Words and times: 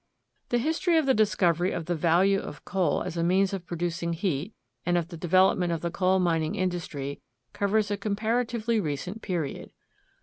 The 0.49 0.57
history 0.57 0.97
of 0.97 1.05
the 1.05 1.13
discovery 1.13 1.71
of 1.71 1.85
the 1.85 1.93
value 1.93 2.39
of 2.39 2.65
coal 2.65 3.03
as 3.03 3.17
a 3.17 3.23
means 3.23 3.53
of 3.53 3.67
producing 3.67 4.13
heat 4.13 4.55
and 4.83 4.97
of 4.97 5.09
the 5.09 5.15
development 5.15 5.71
of 5.71 5.81
the 5.81 5.91
coal 5.91 6.17
mining 6.17 6.55
industry 6.55 7.21
covers 7.53 7.91
a 7.91 7.97
comparatively 7.97 8.79
recent 8.79 9.21
period. 9.21 9.73